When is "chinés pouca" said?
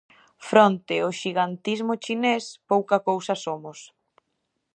2.05-2.97